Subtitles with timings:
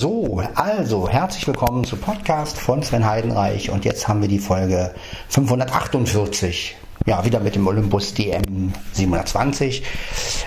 [0.00, 4.94] So, also herzlich willkommen zu Podcast von Sven Heidenreich und jetzt haben wir die Folge
[5.28, 6.74] 548.
[7.04, 9.82] Ja, wieder mit dem Olympus DM 720,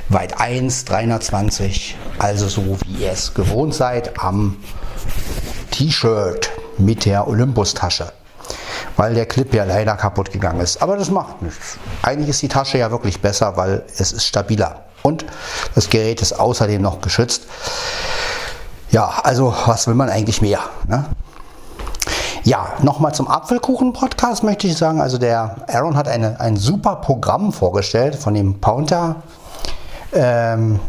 [0.09, 4.57] weit 1, 320, also so wie ihr es gewohnt seid am
[5.69, 6.49] T-Shirt
[6.79, 8.11] mit der Olympus-Tasche
[8.97, 10.81] weil der Clip ja leider kaputt gegangen ist.
[10.81, 11.77] Aber das macht nichts.
[12.01, 14.85] Eigentlich ist die Tasche ja wirklich besser, weil es ist stabiler.
[15.03, 15.25] Und
[15.73, 17.43] das Gerät ist außerdem noch geschützt.
[18.93, 20.59] Ja, also was will man eigentlich mehr?
[20.87, 21.03] Ne?
[22.43, 25.01] Ja, nochmal zum Apfelkuchen-Podcast möchte ich sagen.
[25.01, 29.15] Also der Aaron hat eine, ein super Programm vorgestellt von dem Pounter.
[30.13, 30.79] Ähm,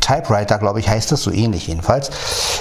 [0.00, 2.10] Typewriter, glaube ich, heißt das so ähnlich jedenfalls.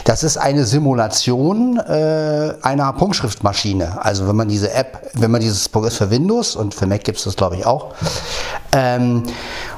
[0.03, 4.03] Das ist eine Simulation äh, einer Punktschriftmaschine.
[4.03, 7.19] Also wenn man diese App, wenn man dieses Programm für Windows und für Mac gibt
[7.19, 7.93] es das, glaube ich, auch.
[8.73, 9.23] Ähm,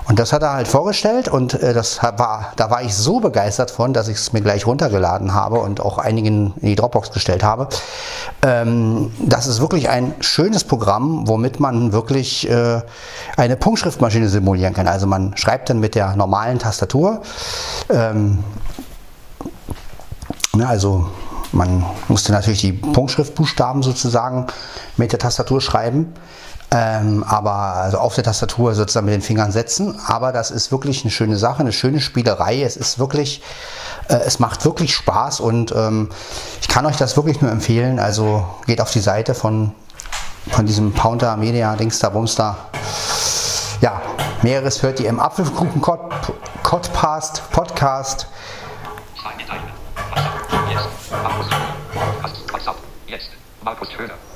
[0.08, 3.72] und das hat er halt vorgestellt und äh, das war, da war ich so begeistert
[3.72, 7.44] von, dass ich es mir gleich runtergeladen habe und auch einigen in die Dropbox gestellt
[7.44, 7.70] habe.
[8.42, 12.82] Ähm, das ist wirklich ein schönes Programm, womit man wirklich äh,
[13.38, 14.88] eine Punktschriftmaschine simulieren kann.
[14.88, 17.22] Also man schreibt dann mit der normalen Tastatur.
[17.90, 18.44] Ähm,
[20.54, 21.08] na, also
[21.54, 24.48] man musste natürlich die Punktschriftbuchstaben sozusagen
[24.98, 26.14] mit der Tastatur schreiben.
[26.76, 30.00] Ähm, aber also auf der Tastatur sozusagen mit den Fingern setzen.
[30.08, 32.64] Aber das ist wirklich eine schöne Sache, eine schöne Spielerei.
[32.64, 33.44] Es ist wirklich,
[34.08, 36.10] äh, es macht wirklich Spaß und ähm,
[36.62, 38.00] ich kann euch das wirklich nur empfehlen.
[38.00, 39.76] Also geht auf die Seite von,
[40.50, 42.58] von diesem Pounder Media Dings da Bums da.
[43.82, 44.02] Ja,
[44.42, 47.44] mehreres hört ihr im Apfelkuchen Podcast.
[47.52, 48.28] Podcast.
[53.64, 54.33] Markus Höhner, Podcast 10 Mikrofon.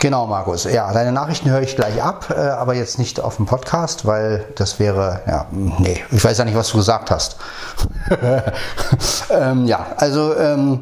[0.00, 0.64] Genau, Markus.
[0.64, 4.46] Ja, deine Nachrichten höre ich gleich ab, äh, aber jetzt nicht auf dem Podcast, weil
[4.56, 7.36] das wäre, ja, nee, ich weiß ja nicht, was du gesagt hast.
[9.30, 10.80] ähm, ja, also ähm,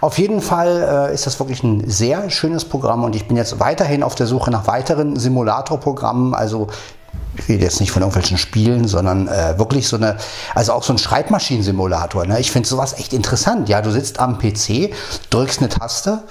[0.00, 3.60] auf jeden Fall äh, ist das wirklich ein sehr schönes Programm und ich bin jetzt
[3.60, 6.68] weiterhin auf der Suche nach weiteren Simulatorprogrammen, also
[7.36, 10.16] ich rede jetzt nicht von irgendwelchen Spielen, sondern äh, wirklich so eine,
[10.54, 12.26] also auch so ein Schreibmaschinensimulator.
[12.26, 12.40] Ne?
[12.40, 13.68] Ich finde sowas echt interessant.
[13.68, 14.94] Ja, du sitzt am PC,
[15.30, 16.22] drückst eine Taste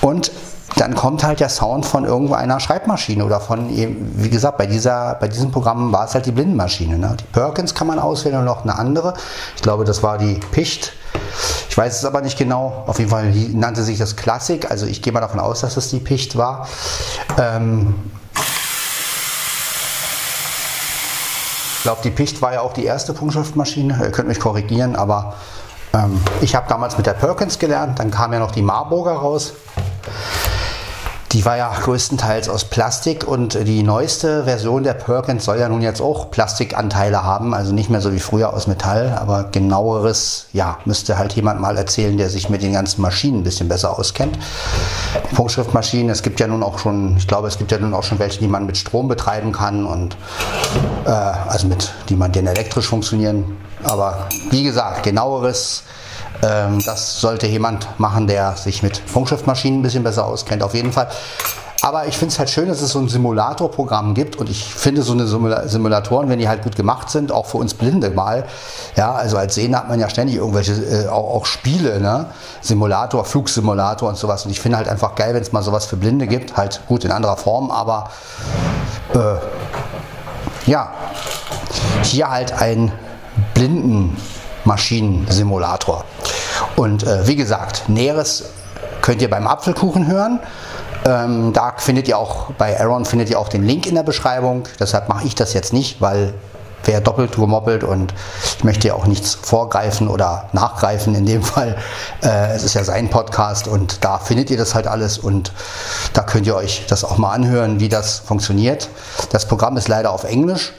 [0.00, 0.30] und
[0.76, 5.14] dann kommt halt der Sound von irgendwo einer Schreibmaschine oder von, wie gesagt, bei, dieser,
[5.14, 6.98] bei diesem Programm war es halt die Blindenmaschine.
[6.98, 7.16] Ne?
[7.20, 9.14] Die Perkins kann man auswählen und noch eine andere.
[9.54, 10.92] Ich glaube, das war die Picht.
[11.68, 12.84] Ich weiß es aber nicht genau.
[12.86, 14.70] Auf jeden Fall nannte sich das Klassik.
[14.70, 16.66] Also ich gehe mal davon aus, dass es die Picht war.
[17.38, 17.94] Ähm
[21.84, 24.00] glaube, die Picht war ja auch die erste Punktschriftmaschine.
[24.02, 25.34] Ihr könnt mich korrigieren, aber
[25.92, 27.98] ähm, ich habe damals mit der Perkins gelernt.
[27.98, 29.52] Dann kam ja noch die Marburger raus.
[31.34, 35.82] Die war ja größtenteils aus Plastik und die neueste Version der Perkins soll ja nun
[35.82, 40.78] jetzt auch Plastikanteile haben, also nicht mehr so wie früher aus Metall, aber genaueres, ja,
[40.84, 44.38] müsste halt jemand mal erzählen, der sich mit den ganzen Maschinen ein bisschen besser auskennt.
[45.34, 48.20] Punktschriftmaschinen, es gibt ja nun auch schon, ich glaube, es gibt ja nun auch schon
[48.20, 50.16] welche, die man mit Strom betreiben kann und
[51.04, 53.56] äh, also mit, die man, den elektrisch funktionieren.
[53.82, 55.82] Aber wie gesagt, genaueres
[56.40, 61.08] das sollte jemand machen, der sich mit Funkschriftmaschinen ein bisschen besser auskennt, auf jeden Fall.
[61.84, 65.02] Aber ich finde es halt schön, dass es so ein Simulatorprogramm gibt und ich finde
[65.02, 68.46] so eine Simulatoren, wenn die halt gut gemacht sind, auch für uns Blinde mal.
[68.96, 72.30] Ja, also als Sehner hat man ja ständig irgendwelche äh, auch, auch, Spiele, ne?
[72.62, 74.46] Simulator, Flugsimulator und sowas.
[74.46, 76.56] Und ich finde halt einfach geil, wenn es mal sowas für Blinde gibt.
[76.56, 78.08] Halt gut in anderer Form, aber
[79.12, 79.34] äh,
[80.64, 80.90] ja,
[82.02, 82.92] hier halt ein
[84.64, 86.04] Blindenmaschinensimulator.
[86.76, 88.44] Und äh, wie gesagt, Näheres
[89.02, 90.40] könnt ihr beim Apfelkuchen hören.
[91.06, 94.64] Ähm, da findet ihr auch, bei Aaron findet ihr auch den Link in der Beschreibung.
[94.80, 96.32] Deshalb mache ich das jetzt nicht, weil
[96.84, 98.12] wer doppelt gemoppelt und
[98.58, 101.76] ich möchte ja auch nichts vorgreifen oder nachgreifen in dem Fall.
[102.22, 105.52] Äh, es ist ja sein Podcast und da findet ihr das halt alles und
[106.12, 108.88] da könnt ihr euch das auch mal anhören, wie das funktioniert.
[109.30, 110.72] Das Programm ist leider auf Englisch.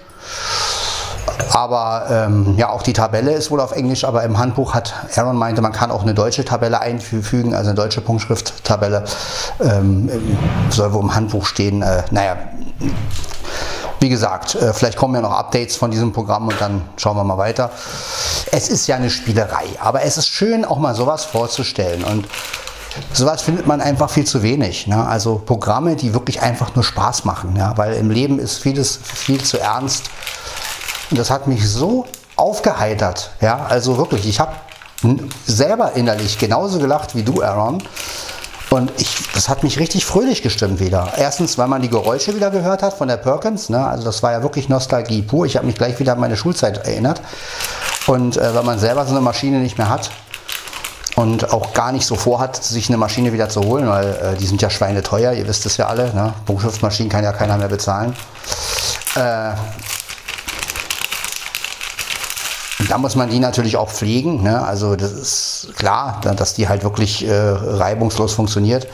[1.51, 5.37] Aber ähm, ja, auch die Tabelle ist wohl auf Englisch, aber im Handbuch hat Aaron
[5.37, 9.05] meinte, man kann auch eine deutsche Tabelle einfügen, also eine deutsche Punktschrifttabelle.
[9.61, 10.09] Ähm,
[10.69, 11.81] soll wohl im Handbuch stehen.
[11.81, 12.37] Äh, naja,
[13.99, 17.23] wie gesagt, äh, vielleicht kommen ja noch Updates von diesem Programm und dann schauen wir
[17.23, 17.71] mal weiter.
[18.51, 22.27] Es ist ja eine Spielerei, aber es ist schön, auch mal sowas vorzustellen und
[23.11, 24.87] Sowas findet man einfach viel zu wenig.
[24.87, 25.05] Ne?
[25.05, 27.55] Also Programme, die wirklich einfach nur Spaß machen.
[27.57, 27.73] Ja?
[27.77, 30.09] Weil im Leben ist vieles viel zu ernst.
[31.15, 33.31] Das hat mich so aufgeheitert.
[33.41, 34.53] Ja, also wirklich, ich habe
[35.45, 37.81] selber innerlich genauso gelacht wie du, Aaron.
[38.69, 41.13] Und ich, das hat mich richtig fröhlich gestimmt wieder.
[41.17, 43.69] Erstens, weil man die Geräusche wieder gehört hat von der Perkins.
[43.69, 43.85] Ne?
[43.85, 45.45] Also das war ja wirklich Nostalgie pur.
[45.45, 47.21] Ich habe mich gleich wieder an meine Schulzeit erinnert.
[48.07, 50.09] Und äh, wenn man selber so eine Maschine nicht mehr hat
[51.15, 54.45] und auch gar nicht so vorhat, sich eine Maschine wieder zu holen, weil äh, die
[54.45, 56.33] sind ja schweineteuer, ihr wisst es ja alle, ne?
[56.45, 58.15] Buchschriftmaschinen kann ja keiner mehr bezahlen.
[59.15, 59.51] Äh,
[62.89, 64.43] da muss man die natürlich auch pflegen.
[64.43, 64.61] Ne?
[64.61, 68.87] Also das ist klar, dass die halt wirklich äh, reibungslos funktioniert.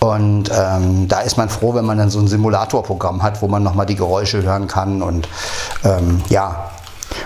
[0.00, 3.62] Und ähm, da ist man froh, wenn man dann so ein Simulatorprogramm hat, wo man
[3.62, 5.02] nochmal die Geräusche hören kann.
[5.02, 5.28] Und
[5.84, 6.70] ähm, ja,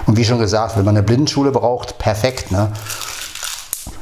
[0.06, 2.50] und wie schon gesagt, wenn man eine Blindenschule braucht, perfekt.
[2.50, 2.72] Ne?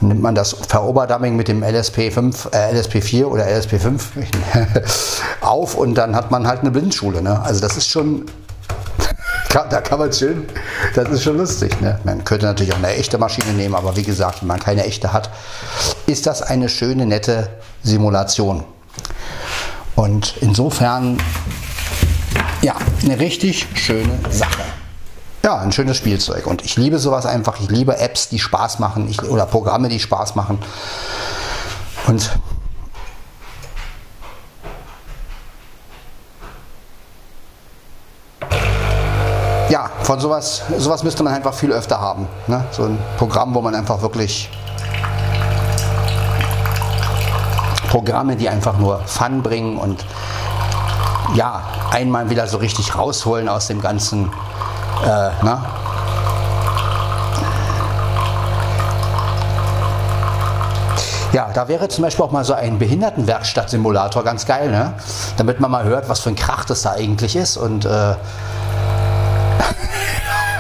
[0.01, 4.01] Nimmt man das Veroberdumming mit dem LSP5, äh, LSP4 oder LSP5
[5.43, 7.21] auf und dann hat man halt eine Blindenschule.
[7.21, 7.43] Ne?
[7.43, 8.25] Also das ist schon
[9.53, 10.47] da kann man schön,
[10.95, 11.81] das ist schon lustig.
[11.81, 11.99] Ne?
[12.05, 15.13] Man könnte natürlich auch eine echte Maschine nehmen, aber wie gesagt, wenn man keine echte
[15.13, 15.31] hat,
[16.07, 17.49] ist das eine schöne, nette
[17.83, 18.65] Simulation.
[19.95, 21.19] Und insofern,
[22.63, 24.63] ja, eine richtig schöne Sache.
[25.45, 26.47] Ja, ein schönes Spielzeug.
[26.47, 27.61] Und ich liebe sowas einfach.
[27.61, 30.59] Ich liebe Apps, die Spaß machen ich, oder Programme, die Spaß machen.
[32.07, 32.31] Und
[39.69, 42.29] ja, von sowas, sowas müsste man einfach viel öfter haben.
[42.47, 42.65] Ne?
[42.71, 44.51] So ein Programm, wo man einfach wirklich
[47.89, 50.05] Programme, die einfach nur Fun bringen und
[51.35, 54.31] ja, einmal wieder so richtig rausholen aus dem ganzen,
[55.05, 55.59] äh, ne?
[61.33, 64.93] Ja, da wäre zum Beispiel auch mal so ein Behindertenwerkstatt-Simulator ganz geil, ne?
[65.39, 68.15] Damit man mal hört, was für ein Krach das da eigentlich ist und äh,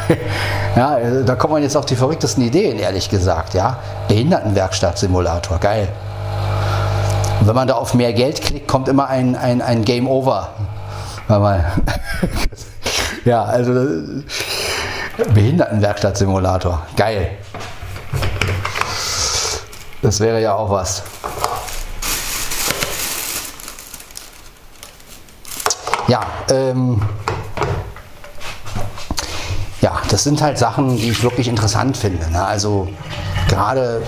[0.76, 3.78] ja, äh, da kommt man jetzt auf die verrücktesten Ideen, ehrlich gesagt, ja.
[4.08, 5.88] Behindertenwerkstatt-Simulator, geil.
[7.40, 10.50] Und wenn man da auf mehr Geld klickt, kommt immer ein, ein, ein Game Over.
[13.24, 13.72] ja, also
[15.32, 17.30] Behindertenwerkstatt-Simulator, geil.
[20.02, 21.02] Das wäre ja auch was.
[26.08, 26.20] Ja,
[26.50, 27.00] ähm,
[30.12, 32.30] das sind halt Sachen, die ich wirklich interessant finde.
[32.30, 32.44] Ne?
[32.44, 32.86] Also
[33.48, 34.02] gerade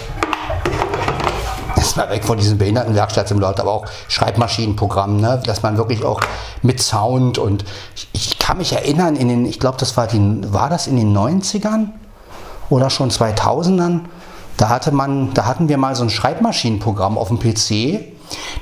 [1.96, 5.40] mal weg von diesem Behindertenwerkstatt-Simulator, aber auch Schreibmaschinenprogramm, ne?
[5.46, 6.20] dass man wirklich auch
[6.62, 7.64] mit Sound und
[7.94, 10.96] ich, ich kann mich erinnern, in den, ich glaube, das war, die, war das in
[10.96, 11.88] den 90ern
[12.68, 14.00] oder schon 2000ern?
[14.56, 18.04] Da hatte man, da hatten wir mal so ein Schreibmaschinenprogramm auf dem PC.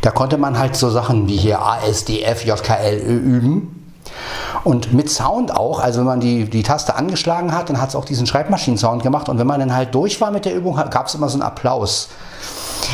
[0.00, 3.81] Da konnte man halt so Sachen wie hier ASDF, JKL üben.
[4.64, 7.96] Und mit Sound auch, also wenn man die, die Taste angeschlagen hat, dann hat es
[7.96, 9.28] auch diesen Schreibmaschinen-Sound gemacht.
[9.28, 11.42] Und wenn man dann halt durch war mit der Übung, gab es immer so einen
[11.42, 12.08] Applaus.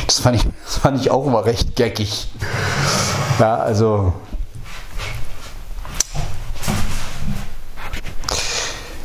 [0.07, 2.29] Das fand, ich, das fand ich auch immer recht geckig.
[3.39, 4.13] Ja, also.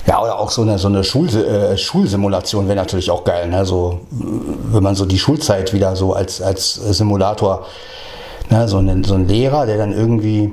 [0.07, 3.49] Ja, oder auch so eine, so eine Schul, äh, Schulsimulation wäre natürlich auch geil.
[3.49, 3.65] Ne?
[3.65, 7.67] So, wenn man so die Schulzeit wieder so als, als Simulator,
[8.51, 8.69] ne?
[8.69, 10.53] so, eine, so ein Lehrer, der dann irgendwie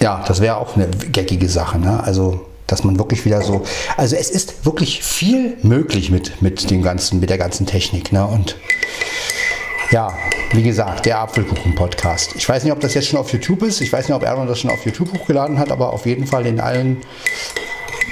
[0.00, 1.78] ja, das wäre auch eine geckige Sache.
[1.78, 2.02] Ne?
[2.02, 3.62] Also, dass man wirklich wieder so.
[3.96, 8.12] Also, es ist wirklich viel möglich mit, mit dem ganzen, mit der ganzen Technik.
[8.12, 8.26] Ne?
[8.26, 8.56] Und
[9.90, 10.12] ja,
[10.52, 12.36] wie gesagt, der Apfelkuchen-Podcast.
[12.36, 13.80] Ich weiß nicht, ob das jetzt schon auf YouTube ist.
[13.80, 16.46] Ich weiß nicht, ob Erwin das schon auf YouTube hochgeladen hat, aber auf jeden Fall
[16.46, 16.98] in allen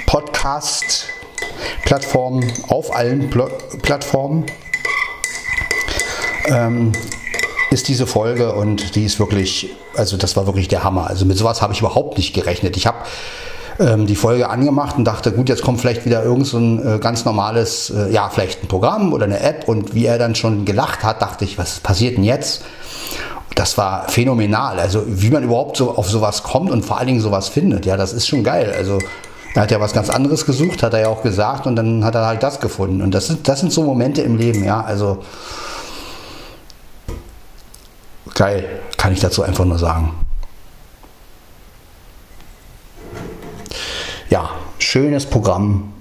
[0.05, 3.49] Podcast-Plattformen, auf allen Pl
[3.81, 4.45] Plattformen.
[6.47, 6.91] Ähm,
[7.71, 11.07] ist diese Folge und die ist wirklich, also das war wirklich der Hammer.
[11.07, 12.77] Also mit sowas habe ich überhaupt nicht gerechnet.
[12.77, 12.97] Ich habe
[13.79, 16.99] ähm, die Folge angemacht und dachte, gut, jetzt kommt vielleicht wieder irgend so ein äh,
[16.99, 20.65] ganz normales, äh, ja, vielleicht ein Programm oder eine App und wie er dann schon
[20.65, 22.63] gelacht hat, dachte ich, was passiert denn jetzt?
[23.55, 24.79] Das war phänomenal.
[24.79, 27.97] Also wie man überhaupt so auf sowas kommt und vor allen Dingen sowas findet, ja,
[27.97, 28.73] das ist schon geil.
[28.75, 28.99] Also
[29.55, 32.15] er hat ja was ganz anderes gesucht, hat er ja auch gesagt und dann hat
[32.15, 33.01] er halt das gefunden.
[33.01, 34.81] Und das das sind so Momente im Leben, ja.
[34.81, 35.19] Also
[38.39, 40.13] Geil, kann ich dazu einfach nur sagen.
[44.29, 45.91] Ja, schönes Programm.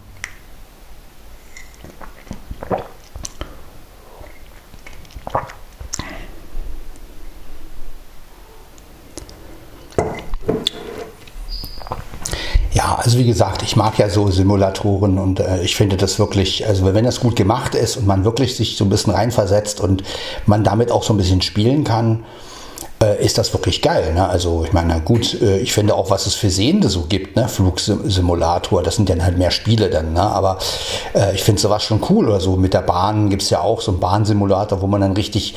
[12.71, 16.67] Ja, also wie gesagt, ich mag ja so Simulatoren und äh, ich finde das wirklich,
[16.67, 20.03] also wenn das gut gemacht ist und man wirklich sich so ein bisschen reinversetzt und
[20.45, 22.25] man damit auch so ein bisschen spielen kann,
[23.03, 24.13] äh, ist das wirklich geil.
[24.15, 24.29] Ne?
[24.29, 27.49] Also ich meine, gut, äh, ich finde auch, was es für Sehende so gibt, ne?
[27.49, 30.23] Flugsimulator, das sind dann halt mehr Spiele dann, ne?
[30.23, 30.59] aber
[31.15, 32.57] äh, ich finde sowas schon cool oder so.
[32.57, 35.55] Mit der Bahn gibt es ja auch so einen Bahnsimulator, wo man dann richtig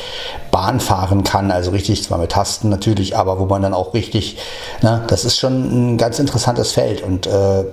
[0.51, 4.37] Bahn fahren kann, also richtig, zwar mit Tasten natürlich, aber wo man dann auch richtig,
[4.81, 5.03] ne?
[5.07, 7.65] das ist schon ein ganz interessantes Feld und äh,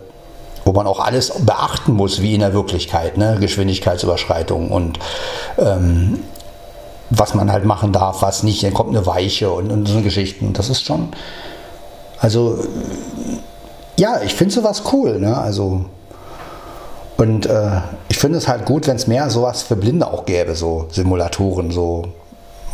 [0.65, 3.39] wo man auch alles beachten muss, wie in der Wirklichkeit, ne?
[3.41, 4.99] Geschwindigkeitsüberschreitung und
[5.57, 6.21] ähm,
[7.11, 10.53] was man halt machen darf, was nicht, dann kommt eine Weiche und, und so Geschichten.
[10.53, 11.09] Das ist schon,
[12.19, 12.59] also
[13.99, 15.37] ja, ich finde sowas cool, ne?
[15.37, 15.85] Also
[17.17, 20.55] und äh, ich finde es halt gut, wenn es mehr sowas für Blinde auch gäbe,
[20.55, 22.05] so Simulatoren, so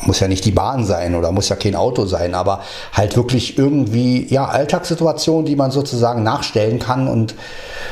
[0.06, 2.60] muss ja nicht die Bahn sein oder muss ja kein Auto sein, aber
[2.92, 7.34] halt wirklich irgendwie ja Alltagssituationen, die man sozusagen nachstellen kann und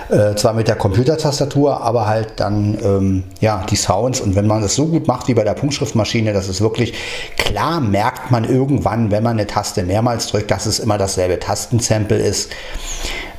[0.09, 4.63] äh, zwar mit der Computertastatur, aber halt dann ähm, ja die Sounds und wenn man
[4.63, 6.95] das so gut macht wie bei der Punktschriftmaschine, dass es wirklich
[7.37, 12.19] klar merkt man irgendwann, wenn man eine Taste mehrmals drückt, dass es immer dasselbe Tastensample
[12.19, 12.51] ist.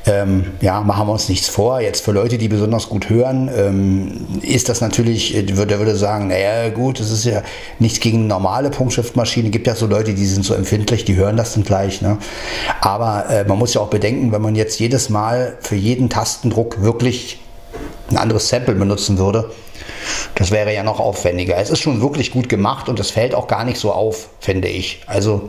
[0.06, 1.80] Ähm, ja, machen wir uns nichts vor.
[1.80, 6.28] Jetzt für Leute, die besonders gut hören, ähm, ist das natürlich, äh, würde, würde sagen,
[6.28, 7.42] naja, gut, das ist ja
[7.78, 9.50] nichts gegen normale Punktschriftmaschinen.
[9.50, 12.02] Gibt ja so Leute, die sind so empfindlich, die hören das dann gleich.
[12.02, 12.18] Ne?
[12.82, 16.82] Aber äh, man muss ja auch bedenken, wenn man jetzt jedes Mal für jeden Tastendruck
[16.82, 17.40] wirklich
[18.10, 19.50] ein anderes Sample benutzen würde,
[20.34, 21.56] das wäre ja noch aufwendiger.
[21.56, 24.68] Es ist schon wirklich gut gemacht und es fällt auch gar nicht so auf, finde
[24.68, 25.02] ich.
[25.06, 25.48] Also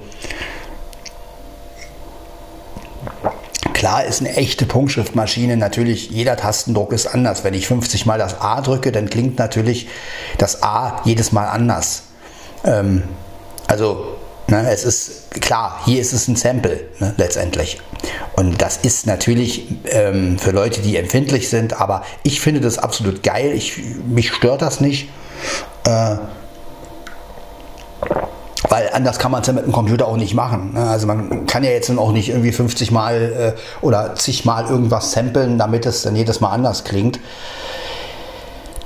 [3.85, 7.43] Klar ist eine echte Punktschriftmaschine natürlich, jeder Tastendruck ist anders.
[7.43, 9.89] Wenn ich 50 Mal das A drücke, dann klingt natürlich
[10.39, 12.05] das A jedes Mal anders.
[12.63, 13.03] Ähm,
[13.67, 17.79] also ne, es ist klar, hier ist es ein Sample ne, letztendlich.
[18.35, 23.21] Und das ist natürlich ähm, für Leute, die empfindlich sind, aber ich finde das absolut
[23.21, 23.51] geil.
[23.53, 23.77] Ich,
[24.07, 25.09] mich stört das nicht.
[25.85, 26.15] Äh,
[28.75, 30.73] weil anders kann man es ja mit dem Computer auch nicht machen.
[30.73, 30.81] Ne?
[30.81, 35.13] Also man kann ja jetzt auch nicht irgendwie 50 Mal äh, oder zig Mal irgendwas
[35.13, 37.21] samplen, damit es dann jedes Mal anders klingt.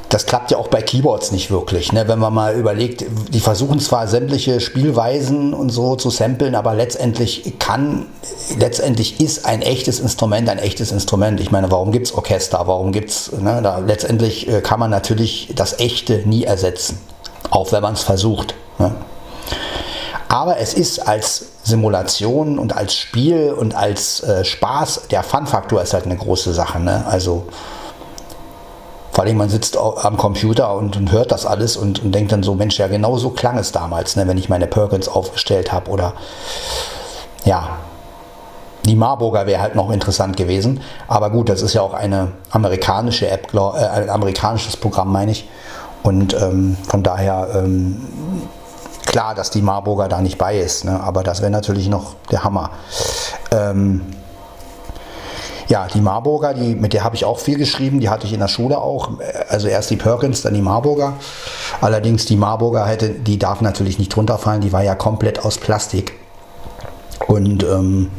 [0.09, 1.91] Das klappt ja auch bei Keyboards nicht wirklich.
[1.91, 2.07] Ne?
[2.07, 3.03] Wenn man mal überlegt,
[3.33, 8.05] die versuchen zwar sämtliche Spielweisen und so zu samplen, aber letztendlich kann,
[8.59, 11.39] letztendlich ist ein echtes Instrument ein echtes Instrument.
[11.39, 12.61] Ich meine, warum gibt es Orchester?
[12.65, 13.61] Warum gibt es, ne?
[13.63, 16.99] da, letztendlich äh, kann man natürlich das Echte nie ersetzen.
[17.49, 18.53] Auch wenn man es versucht.
[18.77, 18.91] Ne?
[20.27, 25.93] Aber es ist als Simulation und als Spiel und als äh, Spaß, der Fun-Faktor ist
[25.93, 26.79] halt eine große Sache.
[26.79, 27.03] Ne?
[27.07, 27.47] Also
[29.11, 32.43] vor allem man sitzt am Computer und, und hört das alles und, und, denkt dann
[32.43, 35.89] so, Mensch, ja genau so klang es damals, ne, wenn ich meine Perkins aufgestellt habe
[35.89, 36.13] oder
[37.43, 37.79] ja,
[38.85, 40.81] die Marburger wäre halt noch interessant gewesen.
[41.07, 45.49] Aber gut, das ist ja auch eine amerikanische App, äh, ein amerikanisches Programm, meine ich.
[46.01, 48.01] Und ähm, von daher ähm,
[49.09, 50.99] Klar, dass die Marburger da nicht bei ist, ne?
[51.01, 52.69] aber das wäre natürlich noch der Hammer.
[53.49, 54.01] Ähm,
[55.67, 58.39] ja, die Marburger, die, mit der habe ich auch viel geschrieben, die hatte ich in
[58.39, 59.09] der Schule auch.
[59.49, 61.13] Also erst die Perkins, dann die Marburger.
[61.81, 66.13] Allerdings die Marburger hätte, die darf natürlich nicht runterfallen, die war ja komplett aus Plastik.
[67.27, 68.11] Und ähm,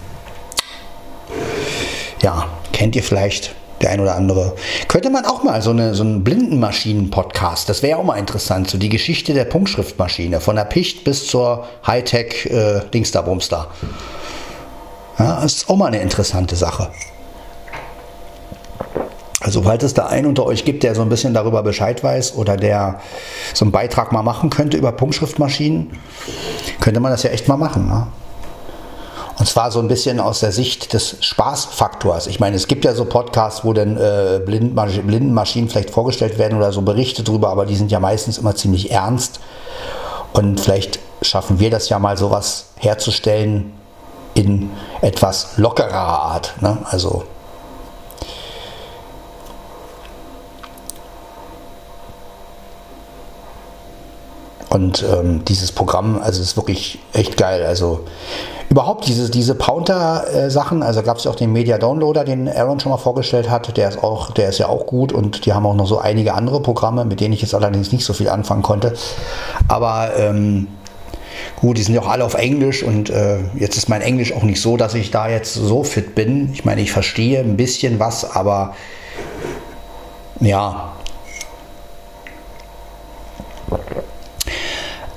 [2.20, 4.54] ja, kennt ihr vielleicht der ein oder andere.
[4.88, 8.78] Könnte man auch mal so, eine, so einen Blindenmaschinen-Podcast, das wäre auch mal interessant, so
[8.78, 13.68] die Geschichte der Punktschriftmaschine, von der Picht bis zur Hightech äh, Dingsterbumster.
[15.18, 16.90] Ja, das ist auch mal eine interessante Sache.
[19.40, 22.34] Also falls es da einen unter euch gibt, der so ein bisschen darüber Bescheid weiß
[22.34, 23.00] oder der
[23.54, 25.92] so einen Beitrag mal machen könnte über Punktschriftmaschinen,
[26.80, 27.88] könnte man das ja echt mal machen.
[27.88, 28.06] Ne?
[29.40, 32.26] Und zwar so ein bisschen aus der Sicht des Spaßfaktors.
[32.26, 36.72] Ich meine, es gibt ja so Podcasts, wo dann äh, Blindenmaschinen vielleicht vorgestellt werden oder
[36.72, 39.40] so Berichte drüber, aber die sind ja meistens immer ziemlich ernst.
[40.34, 43.72] Und vielleicht schaffen wir das ja mal, sowas herzustellen
[44.34, 44.68] in
[45.00, 46.52] etwas lockerer Art.
[46.60, 46.76] Ne?
[46.84, 47.24] Also
[54.70, 57.66] Und ähm, dieses Programm, also ist wirklich echt geil.
[57.66, 58.04] Also
[58.68, 62.90] überhaupt diese, diese Pounter-Sachen, also gab es ja auch den Media Downloader, den Aaron schon
[62.90, 65.74] mal vorgestellt hat, der ist auch, der ist ja auch gut und die haben auch
[65.74, 68.94] noch so einige andere Programme, mit denen ich jetzt allerdings nicht so viel anfangen konnte.
[69.66, 70.68] Aber ähm,
[71.56, 74.44] gut, die sind ja auch alle auf Englisch und äh, jetzt ist mein Englisch auch
[74.44, 76.52] nicht so, dass ich da jetzt so fit bin.
[76.52, 78.76] Ich meine, ich verstehe ein bisschen was, aber
[80.38, 80.92] ja,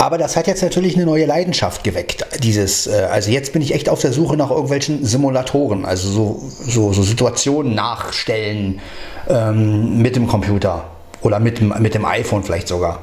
[0.04, 2.26] Aber das hat jetzt natürlich eine neue Leidenschaft geweckt.
[2.40, 6.44] Dieses, äh, also jetzt bin ich echt auf der Suche nach irgendwelchen Simulatoren, also so,
[6.68, 8.82] so, so Situationen nachstellen
[9.30, 10.84] ähm, mit dem Computer
[11.22, 13.00] oder mit dem, mit dem iPhone vielleicht sogar.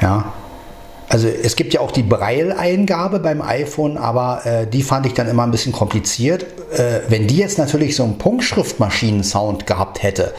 [0.00, 0.32] Ja,
[1.10, 5.28] also es gibt ja auch die Braille-Eingabe beim iPhone, aber äh, die fand ich dann
[5.28, 6.46] immer ein bisschen kompliziert.
[6.72, 10.32] Äh, wenn die jetzt natürlich so einen Punktschriftmaschinen-Sound gehabt hätte,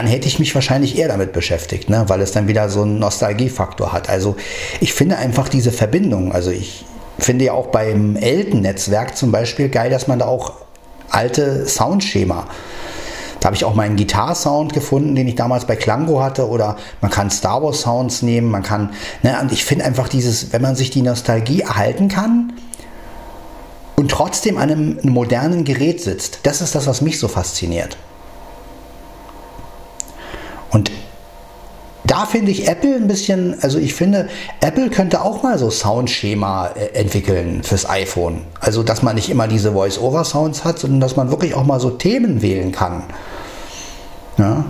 [0.00, 2.04] dann hätte ich mich wahrscheinlich eher damit beschäftigt, ne?
[2.06, 4.08] weil es dann wieder so einen Nostalgiefaktor hat.
[4.08, 4.34] Also
[4.80, 6.86] ich finde einfach diese Verbindung, also ich
[7.18, 10.54] finde ja auch beim Elten-Netzwerk zum Beispiel geil, dass man da auch
[11.10, 12.48] alte Soundschema
[13.40, 16.48] Da habe ich auch meinen Gitarsound gefunden, den ich damals bei Klango hatte.
[16.48, 20.50] Oder man kann Star Wars Sounds nehmen, man kann, ne, und ich finde einfach dieses,
[20.54, 22.54] wenn man sich die Nostalgie erhalten kann
[23.96, 27.98] und trotzdem an einem modernen Gerät sitzt, das ist das, was mich so fasziniert.
[30.70, 30.90] Und
[32.04, 34.28] da finde ich Apple ein bisschen, also ich finde,
[34.60, 38.42] Apple könnte auch mal so Soundschema äh, entwickeln fürs iPhone.
[38.60, 41.90] Also, dass man nicht immer diese Voice-Over-Sounds hat, sondern dass man wirklich auch mal so
[41.90, 43.04] Themen wählen kann.
[44.38, 44.64] Ja?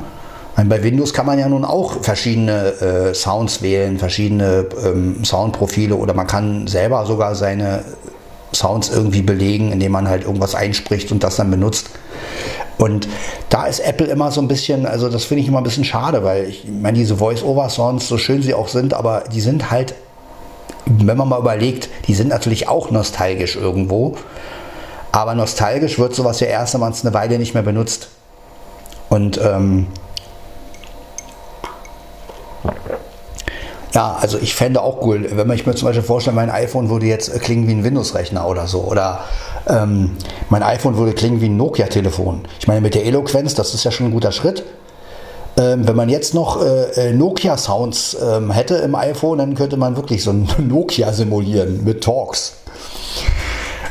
[0.64, 6.12] Bei Windows kann man ja nun auch verschiedene äh, Sounds wählen, verschiedene ähm, Soundprofile oder
[6.12, 7.84] man kann selber sogar seine
[8.52, 11.90] Sounds irgendwie belegen, indem man halt irgendwas einspricht und das dann benutzt.
[12.80, 13.08] Und
[13.50, 16.24] da ist Apple immer so ein bisschen, also das finde ich immer ein bisschen schade,
[16.24, 19.94] weil ich meine, diese Voice-Over-Songs, so schön sie auch sind, aber die sind halt,
[20.86, 24.16] wenn man mal überlegt, die sind natürlich auch nostalgisch irgendwo.
[25.12, 28.08] Aber nostalgisch wird sowas ja erst, wenn man es eine Weile nicht mehr benutzt.
[29.10, 29.86] Und ähm,
[33.92, 36.90] ja, also ich fände auch cool, wenn man ich mir zum Beispiel vorstelle, mein iPhone
[36.90, 38.82] würde jetzt klingen wie ein Windows-Rechner oder so.
[38.82, 39.20] Oder
[39.66, 40.12] ähm,
[40.48, 42.42] mein iPhone würde klingen wie ein Nokia-Telefon.
[42.60, 44.64] Ich meine, mit der Eloquenz, das ist ja schon ein guter Schritt.
[45.58, 49.96] Ähm, wenn man jetzt noch äh, äh Nokia-Sounds ähm, hätte im iPhone, dann könnte man
[49.96, 52.54] wirklich so ein Nokia simulieren mit Talks.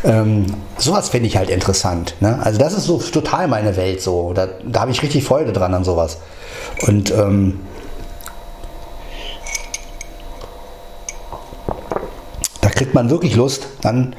[0.05, 0.45] Ähm,
[0.77, 2.15] sowas finde ich halt interessant.
[2.21, 2.39] Ne?
[2.41, 4.31] Also das ist so total meine Welt so.
[4.33, 6.19] Da, da habe ich richtig Freude dran an sowas.
[6.87, 7.59] Und ähm,
[12.79, 14.15] kriegt man wirklich Lust, dann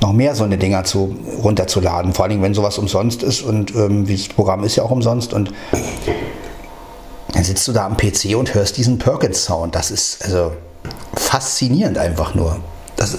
[0.00, 2.12] noch mehr so eine Dinger zu, runterzuladen.
[2.12, 5.52] Vor allem, wenn sowas umsonst ist und ähm, das Programm ist ja auch umsonst und
[7.32, 9.76] dann sitzt du da am PC und hörst diesen Perkins-Sound.
[9.76, 10.50] Das ist also
[11.14, 12.56] faszinierend einfach nur.
[12.96, 13.16] Das,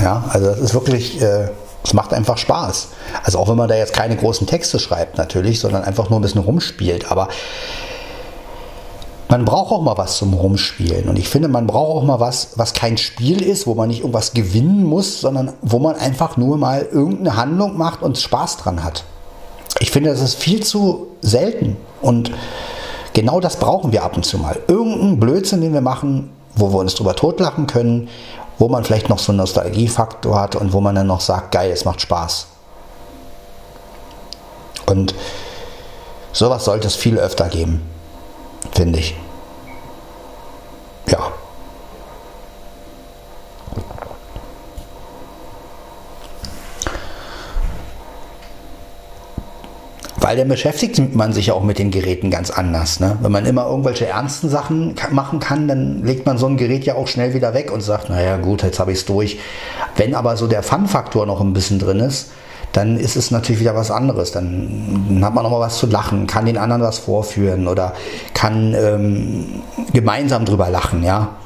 [0.00, 1.48] ja, also das ist wirklich, äh,
[1.82, 2.88] es macht einfach Spaß.
[3.24, 6.22] Also auch wenn man da jetzt keine großen Texte schreibt natürlich, sondern einfach nur ein
[6.22, 7.10] bisschen rumspielt.
[7.10, 7.26] Aber
[9.28, 11.08] man braucht auch mal was zum Rumspielen.
[11.08, 14.00] Und ich finde, man braucht auch mal was, was kein Spiel ist, wo man nicht
[14.00, 18.84] irgendwas gewinnen muss, sondern wo man einfach nur mal irgendeine Handlung macht und Spaß dran
[18.84, 19.04] hat.
[19.80, 21.76] Ich finde, das ist viel zu selten.
[22.00, 22.30] Und
[23.14, 24.58] genau das brauchen wir ab und zu mal.
[24.68, 28.08] Irgendeinen Blödsinn, den wir machen, wo wir uns drüber totlachen können,
[28.58, 31.70] wo man vielleicht noch so einen Nostalgiefaktor hat und wo man dann noch sagt, geil,
[31.72, 32.46] es macht Spaß.
[34.86, 35.14] Und
[36.32, 37.82] sowas sollte es viel öfter geben
[38.76, 39.14] finde ich.
[41.08, 41.32] Ja.
[50.18, 52.98] Weil dann beschäftigt man sich auch mit den Geräten ganz anders.
[52.98, 53.16] Ne?
[53.20, 56.96] Wenn man immer irgendwelche ernsten Sachen machen kann, dann legt man so ein Gerät ja
[56.96, 59.38] auch schnell wieder weg und sagt, naja gut, jetzt habe ich es durch.
[59.94, 62.30] Wenn aber so der Fun-Faktor noch ein bisschen drin ist,
[62.76, 64.32] dann ist es natürlich wieder was anderes.
[64.32, 67.94] Dann hat man noch mal was zu lachen, kann den anderen was vorführen oder
[68.34, 69.62] kann ähm,
[69.92, 71.36] gemeinsam drüber lachen, ja.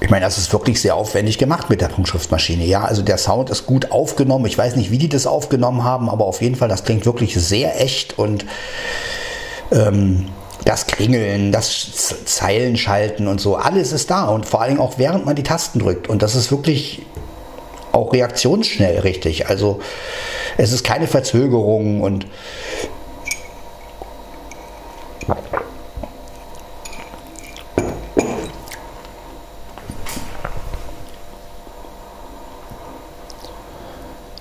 [0.00, 2.64] Ich meine, das ist wirklich sehr aufwendig gemacht mit der Punktschriftmaschine.
[2.64, 4.44] Ja, also der Sound ist gut aufgenommen.
[4.46, 7.34] Ich weiß nicht, wie die das aufgenommen haben, aber auf jeden Fall, das klingt wirklich
[7.34, 8.44] sehr echt und
[9.72, 10.26] ähm,
[10.64, 15.36] das Klingeln, das Zeilenschalten und so, alles ist da und vor allem auch während man
[15.36, 16.08] die Tasten drückt.
[16.08, 17.02] Und das ist wirklich
[17.92, 19.48] auch reaktionsschnell richtig.
[19.48, 19.80] Also
[20.56, 22.26] es ist keine Verzögerung und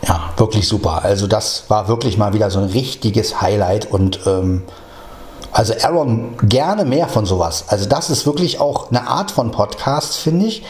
[0.08, 1.04] ja, wirklich super.
[1.04, 4.64] Also das war wirklich mal wieder so ein richtiges Highlight und ähm,
[5.52, 7.66] also Aaron, gerne mehr von sowas.
[7.68, 10.64] Also das ist wirklich auch eine Art von Podcast, finde ich,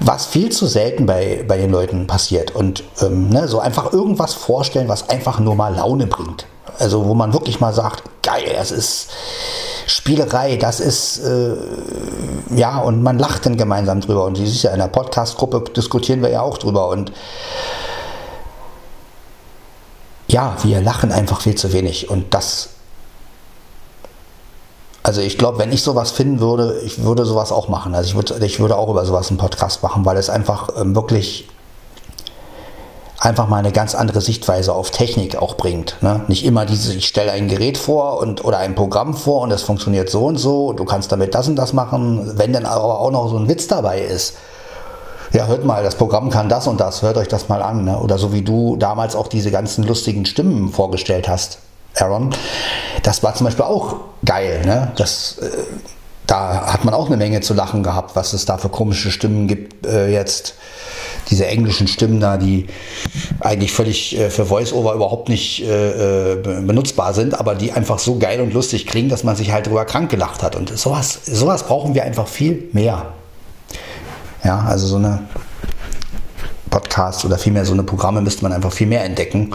[0.00, 2.54] was viel zu selten bei, bei den Leuten passiert.
[2.54, 6.46] Und ähm, ne, so einfach irgendwas vorstellen, was einfach nur mal Laune bringt.
[6.78, 9.08] Also wo man wirklich mal sagt, geil, das ist
[9.86, 11.56] Spielerei, das ist, äh,
[12.54, 14.24] ja, und man lacht dann gemeinsam drüber.
[14.26, 16.88] Und dieses ja in der Podcast-Gruppe diskutieren wir ja auch drüber.
[16.88, 17.10] Und
[20.28, 22.10] ja, wir lachen einfach viel zu wenig.
[22.10, 22.68] Und das
[25.08, 27.94] also ich glaube, wenn ich sowas finden würde, ich würde sowas auch machen.
[27.94, 30.94] Also ich würde, ich würde auch über sowas einen Podcast machen, weil es einfach ähm,
[30.94, 31.48] wirklich
[33.18, 35.96] einfach mal eine ganz andere Sichtweise auf Technik auch bringt.
[36.02, 36.20] Ne?
[36.28, 39.62] Nicht immer diese, ich stelle ein Gerät vor und oder ein Programm vor und es
[39.62, 42.32] funktioniert so und so und du kannst damit das und das machen.
[42.36, 44.34] Wenn dann aber auch noch so ein Witz dabei ist,
[45.32, 47.86] ja, hört mal, das Programm kann das und das, hört euch das mal an.
[47.86, 47.98] Ne?
[47.98, 51.60] Oder so wie du damals auch diese ganzen lustigen Stimmen vorgestellt hast.
[51.96, 52.34] Aaron.
[53.02, 54.62] Das war zum Beispiel auch geil.
[54.64, 54.92] Ne?
[54.96, 55.48] Das, äh,
[56.26, 59.48] da hat man auch eine Menge zu lachen gehabt, was es da für komische Stimmen
[59.48, 60.54] gibt äh, jetzt,
[61.30, 62.66] diese englischen Stimmen da, die
[63.40, 68.18] eigentlich völlig äh, für Voice-Over überhaupt nicht äh, äh benutzbar sind, aber die einfach so
[68.18, 70.54] geil und lustig klingen, dass man sich halt drüber krank gelacht hat.
[70.54, 73.06] Und sowas, sowas brauchen wir einfach viel mehr.
[74.44, 75.20] Ja, also so eine
[76.70, 79.54] Podcast oder vielmehr so eine Programme müsste man einfach viel mehr entdecken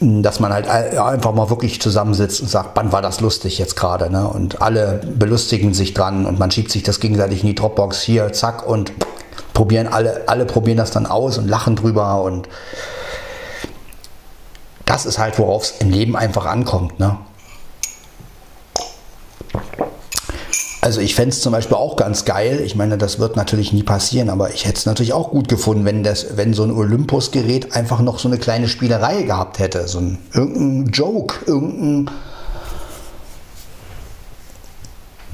[0.00, 4.10] dass man halt einfach mal wirklich zusammensitzt und sagt, wann war das lustig jetzt gerade,
[4.10, 4.28] ne?
[4.28, 8.32] Und alle belustigen sich dran und man schiebt sich das gegenseitig in die Dropbox hier,
[8.32, 8.92] zack und
[9.54, 12.48] probieren alle, alle probieren das dann aus und lachen drüber und
[14.84, 17.18] das ist halt, worauf es im Leben einfach ankommt, ne?
[20.88, 22.62] Also ich fände es zum Beispiel auch ganz geil.
[22.64, 25.84] Ich meine, das wird natürlich nie passieren, aber ich hätte es natürlich auch gut gefunden,
[25.84, 29.86] wenn, das, wenn so ein Olympus-Gerät einfach noch so eine kleine Spielerei gehabt hätte.
[29.86, 32.10] So ein irgendein Joke, irgendein.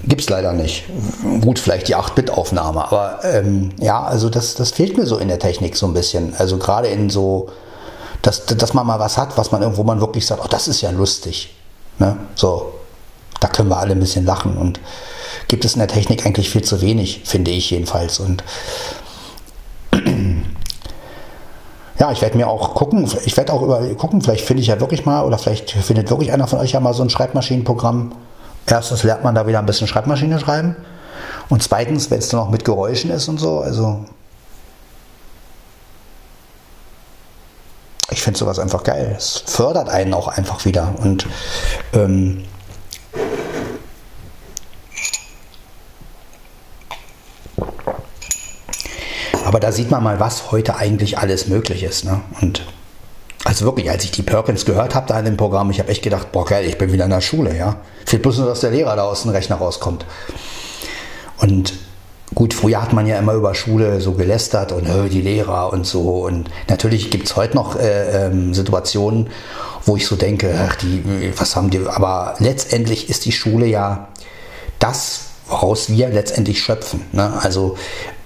[0.02, 0.86] Gibt es leider nicht.
[1.40, 5.38] Gut, vielleicht die 8-Bit-Aufnahme, aber ähm, ja, also das, das fehlt mir so in der
[5.38, 6.34] Technik so ein bisschen.
[6.36, 7.48] Also gerade in so,
[8.22, 10.80] dass, dass man mal was hat, was man irgendwo man wirklich sagt, oh, das ist
[10.80, 11.54] ja lustig.
[12.00, 12.16] Ne?
[12.34, 12.72] So,
[13.44, 14.80] da können wir alle ein bisschen lachen und
[15.48, 18.18] gibt es in der Technik eigentlich viel zu wenig, finde ich jedenfalls.
[18.18, 18.42] Und
[21.98, 24.80] ja, ich werde mir auch gucken, ich werde auch über gucken, vielleicht finde ich ja
[24.80, 28.12] wirklich mal oder vielleicht findet wirklich einer von euch ja mal so ein Schreibmaschinenprogramm.
[28.64, 30.74] Erstens lernt man da wieder ein bisschen Schreibmaschine schreiben
[31.50, 34.06] und zweitens, wenn es dann auch mit Geräuschen ist und so, also
[38.10, 39.14] ich finde sowas einfach geil.
[39.18, 41.26] Es fördert einen auch einfach wieder und
[41.92, 42.44] ähm,
[49.54, 52.04] Aber da sieht man mal, was heute eigentlich alles möglich ist.
[52.04, 52.20] Ne?
[52.40, 52.66] Und
[53.44, 56.02] also wirklich, als ich die Perkins gehört habe da in dem Programm, ich habe echt
[56.02, 57.76] gedacht, boah geil, ich bin wieder in der Schule, ja.
[58.04, 60.06] Fehlt bloß nur, dass der Lehrer da aus dem Rechner rauskommt.
[61.36, 61.74] Und
[62.34, 65.86] gut, früher hat man ja immer über Schule so gelästert und äh, die Lehrer und
[65.86, 66.26] so.
[66.26, 69.30] Und natürlich gibt es heute noch äh, ähm, Situationen,
[69.86, 74.08] wo ich so denke, ach, die, was haben die, aber letztendlich ist die Schule ja
[74.80, 77.02] das, woraus wir letztendlich schöpfen.
[77.12, 77.32] Ne?
[77.40, 77.76] Also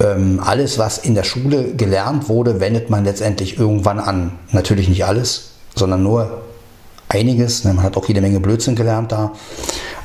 [0.00, 4.38] ähm, alles, was in der Schule gelernt wurde, wendet man letztendlich irgendwann an.
[4.52, 6.42] Natürlich nicht alles, sondern nur
[7.09, 7.64] einiges.
[7.64, 9.33] Man hat auch jede Menge Blödsinn gelernt da.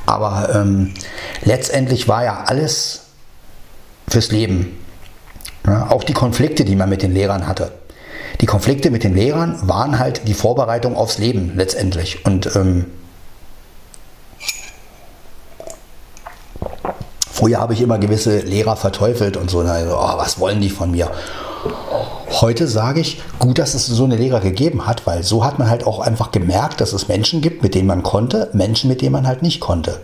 [0.06, 0.92] Aber ähm,
[1.44, 3.02] letztendlich war ja alles
[4.08, 4.78] fürs Leben.
[5.66, 5.90] Ja?
[5.90, 7.72] Auch die Konflikte, die man mit den Lehrern hatte.
[8.40, 12.26] Die Konflikte mit den Lehrern waren halt die Vorbereitung aufs Leben letztendlich.
[12.26, 12.86] Und ähm,
[17.44, 20.92] Früher habe ich immer gewisse Lehrer verteufelt und so, also, oh, was wollen die von
[20.92, 21.10] mir?
[22.30, 25.68] Heute sage ich, gut, dass es so eine Lehrer gegeben hat, weil so hat man
[25.68, 29.12] halt auch einfach gemerkt, dass es Menschen gibt, mit denen man konnte, Menschen, mit denen
[29.12, 30.00] man halt nicht konnte.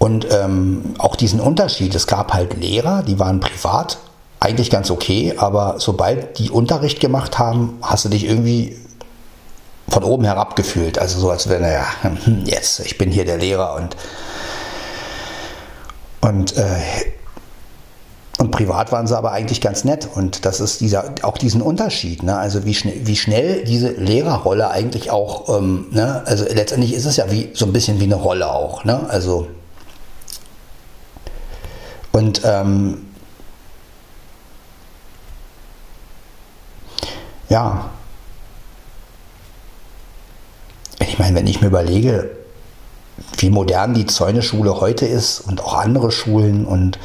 [0.00, 3.98] Und ähm, auch diesen Unterschied, es gab halt Lehrer, die waren privat
[4.40, 8.76] eigentlich ganz okay, aber sobald die Unterricht gemacht haben, hast du dich irgendwie
[9.88, 10.98] von oben herab gefühlt.
[10.98, 11.86] Also so als wenn, naja,
[12.46, 13.94] jetzt, ich bin hier der Lehrer und
[16.20, 16.80] und, äh,
[18.38, 20.08] und privat waren sie aber eigentlich ganz nett.
[20.14, 22.22] Und das ist dieser, auch diesen Unterschied.
[22.22, 22.36] Ne?
[22.36, 26.22] Also wie, schnell, wie schnell diese Lehrerrolle eigentlich auch, ähm, ne?
[26.26, 28.84] also letztendlich ist es ja wie so ein bisschen wie eine Rolle auch.
[28.84, 29.06] Ne?
[29.08, 29.46] Also
[32.12, 33.06] und ähm,
[37.48, 37.90] ja,
[41.00, 42.30] ich meine, wenn ich mir überlege,
[43.38, 46.66] wie modern die Zäuneschule heute ist und auch andere Schulen.
[46.66, 46.98] Und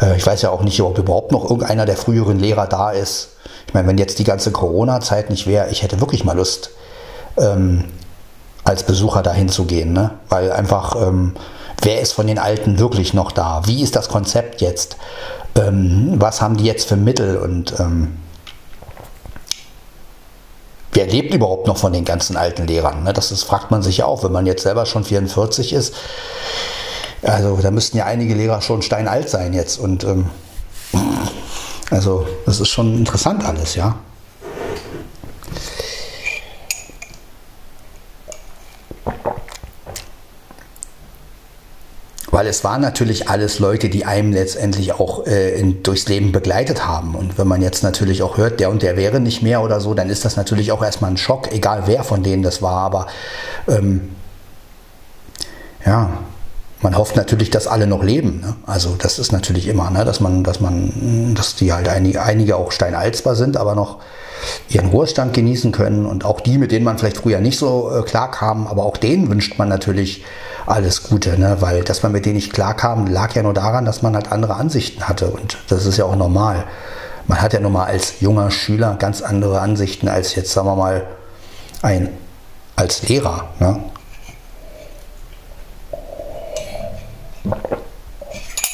[0.00, 3.30] äh, ich weiß ja auch nicht, ob überhaupt noch irgendeiner der früheren Lehrer da ist.
[3.66, 6.70] Ich meine, wenn jetzt die ganze Corona-Zeit nicht wäre, ich hätte wirklich mal Lust,
[7.36, 7.84] ähm,
[8.64, 9.92] als Besucher dahin zu gehen.
[9.92, 10.10] Ne?
[10.28, 11.34] Weil einfach, ähm,
[11.82, 13.62] wer ist von den Alten wirklich noch da?
[13.64, 14.96] Wie ist das Konzept jetzt?
[15.56, 17.36] Ähm, was haben die jetzt für Mittel?
[17.36, 18.16] Und ähm,
[20.92, 23.04] wer lebt überhaupt noch von den ganzen alten Lehrern?
[23.04, 23.12] Ne?
[23.12, 25.94] Das fragt man sich ja auch, wenn man jetzt selber schon 44 ist.
[27.22, 29.78] Also da müssten ja einige Lehrer schon steinalt sein jetzt.
[29.78, 30.30] Und ähm,
[31.90, 33.96] also das ist schon interessant alles, ja.
[42.30, 46.86] Weil es waren natürlich alles Leute, die einem letztendlich auch äh, in, durchs Leben begleitet
[46.86, 47.14] haben.
[47.14, 49.94] Und wenn man jetzt natürlich auch hört, der und der wäre nicht mehr oder so,
[49.94, 52.78] dann ist das natürlich auch erstmal ein Schock, egal wer von denen das war.
[52.78, 53.06] Aber
[53.68, 54.10] ähm,
[55.84, 56.10] ja,
[56.82, 58.40] man hofft natürlich, dass alle noch leben.
[58.40, 58.54] Ne?
[58.66, 60.04] Also das ist natürlich immer, ne?
[60.04, 63.98] dass man, dass man, dass die halt einige, einige auch steinalzbar sind, aber noch
[64.68, 68.02] ihren Ruhestand genießen können und auch die, mit denen man vielleicht früher nicht so äh,
[68.02, 70.24] klar kam, aber auch denen wünscht man natürlich
[70.70, 71.56] alles Gute, ne?
[71.60, 74.54] weil dass man mit denen nicht klarkam, lag ja nur daran, dass man halt andere
[74.54, 76.64] Ansichten hatte und das ist ja auch normal.
[77.26, 80.76] man hat ja nun mal als junger Schüler ganz andere Ansichten als jetzt, sagen wir
[80.76, 81.06] mal,
[81.82, 82.08] ein
[82.76, 83.48] als Lehrer.
[83.58, 83.84] Ne?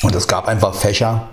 [0.02, 1.28] Und es gab einfach Fächer,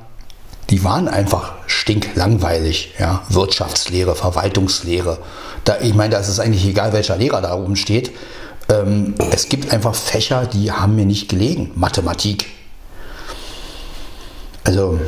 [0.70, 2.96] die waren einfach stinklangweilig.
[2.98, 3.22] Ja?
[3.30, 5.20] Wirtschaftslehre, Verwaltungslehre.
[5.64, 8.12] Da, ich meine, da ist es eigentlich egal, welcher Lehrer da oben steht.
[8.70, 11.72] Ähm, es gibt einfach Fächer, die haben mir nicht gelegen.
[11.76, 12.46] Mathematik.
[14.64, 15.00] Also,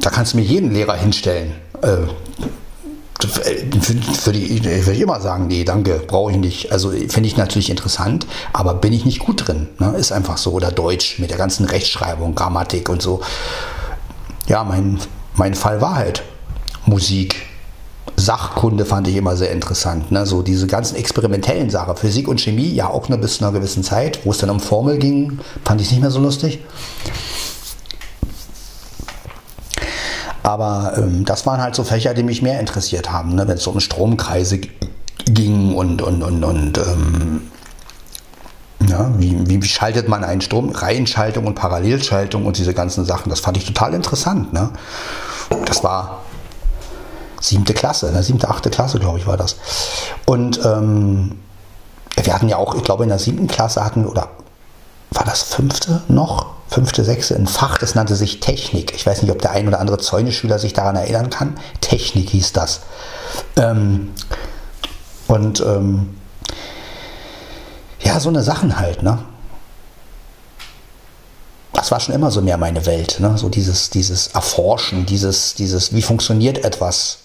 [0.00, 1.54] da kannst du mir jeden Lehrer hinstellen.
[1.82, 2.06] Äh,
[3.20, 6.72] würde ich, würd ich immer sagen, nee, danke, brauche ich nicht.
[6.72, 9.68] Also finde ich natürlich interessant, aber bin ich nicht gut drin.
[9.78, 9.94] Ne?
[9.96, 10.52] Ist einfach so.
[10.52, 13.20] Oder Deutsch mit der ganzen Rechtschreibung, Grammatik und so.
[14.46, 15.00] Ja, mein,
[15.34, 16.22] mein Fall war halt
[16.86, 17.36] Musik.
[18.28, 20.12] Sachkunde fand ich immer sehr interessant.
[20.12, 20.26] Ne?
[20.26, 21.96] So diese ganzen experimentellen Sachen.
[21.96, 24.20] Physik und Chemie, ja auch nur bis zu einer gewissen Zeit.
[24.26, 26.62] Wo es dann um Formel ging, fand ich nicht mehr so lustig.
[30.42, 33.48] Aber ähm, das waren halt so Fächer, die mich mehr interessiert haben, ne?
[33.48, 34.60] wenn es um Stromkreise
[35.24, 37.40] ging und, und, und, und ähm,
[38.86, 43.30] ja, wie, wie, schaltet man einen Strom, Reihenschaltung und Parallelschaltung und diese ganzen Sachen.
[43.30, 44.52] Das fand ich total interessant.
[44.52, 44.68] Ne?
[45.64, 46.24] Das war
[47.40, 48.22] siebte Klasse, ne?
[48.22, 49.56] siebte, achte Klasse, glaube ich, war das.
[50.26, 51.38] Und ähm,
[52.22, 54.28] wir hatten ja auch, ich glaube, in der siebten Klasse hatten, oder
[55.10, 56.58] war das fünfte noch?
[56.68, 58.94] fünfte, sechste, ein Fach, das nannte sich Technik.
[58.94, 61.58] Ich weiß nicht, ob der ein oder andere Zäune-Schüler sich daran erinnern kann.
[61.80, 62.80] Technik hieß das.
[63.56, 64.12] Ähm,
[65.26, 66.14] und ähm,
[68.00, 69.18] ja, so eine Sachen halt, ne?
[71.72, 73.38] Das war schon immer so mehr meine Welt, ne?
[73.38, 77.18] So dieses, dieses Erforschen, dieses, dieses, wie funktioniert etwas.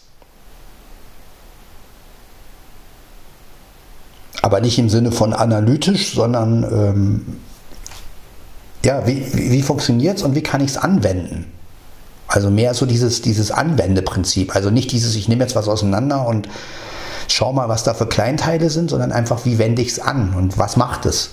[4.43, 7.37] Aber nicht im Sinne von analytisch, sondern ähm,
[8.83, 11.45] ja, wie, wie, funktioniert es und wie kann ich es anwenden?
[12.27, 14.53] Also mehr so dieses, dieses Anwendeprinzip.
[14.53, 16.49] Also nicht dieses, ich nehme jetzt was auseinander und
[17.29, 20.57] schau mal, was da für Kleinteile sind, sondern einfach, wie wende ich es an und
[20.57, 21.29] was macht es?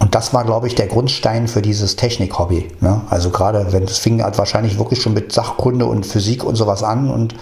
[0.00, 2.66] Und das war, glaube ich, der Grundstein für dieses Technik-Hobby.
[2.80, 3.02] Ne?
[3.10, 6.82] Also gerade, wenn es fing halt wahrscheinlich wirklich schon mit Sachkunde und Physik und sowas
[6.82, 7.36] an und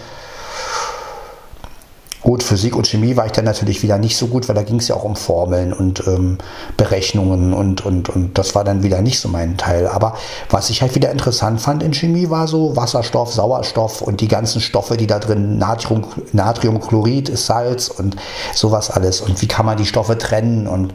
[2.22, 4.76] Gut, Physik und Chemie war ich dann natürlich wieder nicht so gut, weil da ging
[4.76, 6.36] es ja auch um Formeln und ähm,
[6.76, 9.86] Berechnungen und, und, und das war dann wieder nicht so mein Teil.
[9.86, 10.14] Aber
[10.50, 14.60] was ich halt wieder interessant fand in Chemie war so Wasserstoff, Sauerstoff und die ganzen
[14.60, 18.16] Stoffe, die da drin, Natrium, Natriumchlorid ist Salz und
[18.54, 19.22] sowas alles.
[19.22, 20.92] Und wie kann man die Stoffe trennen und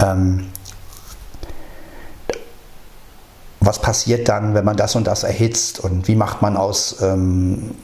[0.00, 0.48] ähm,
[3.60, 7.74] was passiert dann, wenn man das und das erhitzt und wie macht man aus ähm,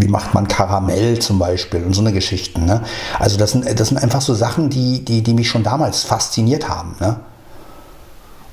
[0.00, 2.64] wie macht man Karamell zum Beispiel und so eine Geschichten.
[2.64, 2.82] Ne?
[3.18, 6.68] Also das sind, das sind einfach so Sachen, die, die, die mich schon damals fasziniert
[6.68, 6.96] haben.
[7.00, 7.20] Ne?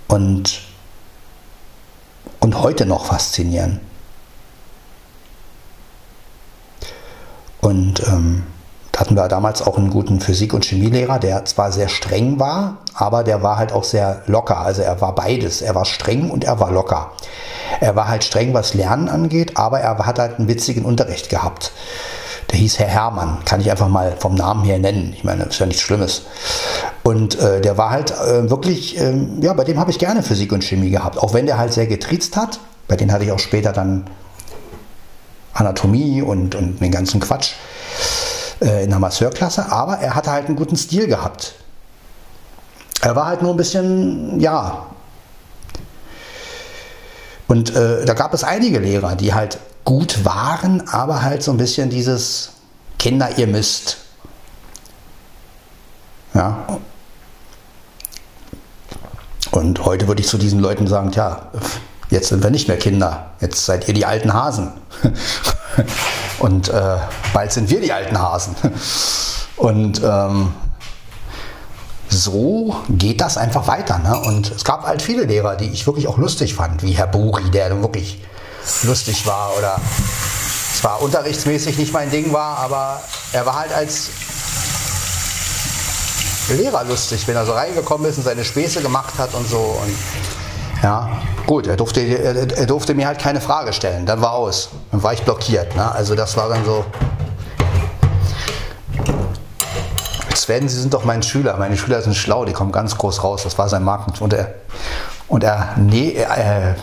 [0.07, 0.61] Und,
[2.39, 3.79] und heute noch faszinieren.
[7.61, 8.43] Und ähm,
[8.95, 12.77] da hatten wir damals auch einen guten Physik- und Chemielehrer, der zwar sehr streng war,
[12.93, 14.59] aber der war halt auch sehr locker.
[14.59, 15.61] Also er war beides.
[15.61, 17.11] Er war streng und er war locker.
[17.81, 21.73] Er war halt streng, was Lernen angeht, aber er hat halt einen witzigen Unterricht gehabt.
[22.49, 25.11] Der hieß Herr Hermann, kann ich einfach mal vom Namen her nennen.
[25.17, 26.21] Ich meine, ist ja nichts Schlimmes.
[27.03, 30.53] Und äh, der war halt äh, wirklich, äh, ja, bei dem habe ich gerne Physik
[30.53, 31.17] und Chemie gehabt.
[31.17, 32.61] Auch wenn der halt sehr getriezt hat.
[32.87, 34.05] Bei dem hatte ich auch später dann
[35.53, 37.55] Anatomie und, und den ganzen Quatsch
[38.61, 39.71] äh, in der Masseurklasse.
[39.71, 41.55] Aber er hatte halt einen guten Stil gehabt.
[43.01, 44.87] Er war halt nur ein bisschen, ja,
[47.47, 51.57] und äh, da gab es einige Lehrer, die halt gut waren, aber halt so ein
[51.57, 52.51] bisschen dieses
[52.97, 53.97] Kinder, ihr müsst.
[56.33, 56.65] Ja.
[59.51, 61.49] Und heute würde ich zu diesen Leuten sagen, tja,
[62.09, 64.73] jetzt sind wir nicht mehr Kinder, jetzt seid ihr die alten Hasen.
[66.39, 66.97] Und äh,
[67.33, 68.55] bald sind wir die alten Hasen.
[69.57, 70.53] Und ähm,
[72.09, 73.99] so geht das einfach weiter.
[73.99, 74.19] Ne?
[74.19, 77.49] Und es gab halt viele Lehrer, die ich wirklich auch lustig fand, wie Herr Buri,
[77.51, 78.21] der wirklich
[78.83, 79.79] lustig war oder
[80.75, 84.09] zwar unterrichtsmäßig nicht mein Ding war, aber er war halt als
[86.49, 89.57] Lehrer lustig, wenn er so reingekommen ist und seine Späße gemacht hat und so.
[89.57, 89.95] Und
[90.83, 91.09] ja,
[91.45, 94.05] gut, er durfte, er, er durfte mir halt keine Frage stellen.
[94.05, 94.69] Dann war aus.
[94.91, 95.75] Dann war ich blockiert.
[95.75, 95.91] Ne?
[95.91, 96.85] Also das war dann so.
[100.35, 101.57] Sven, Sie sind doch mein Schüler.
[101.57, 103.43] Meine Schüler sind schlau, die kommen ganz groß raus.
[103.43, 104.13] Das war sein Marken.
[104.19, 104.53] Und er,
[105.27, 106.75] und er, nee, äh,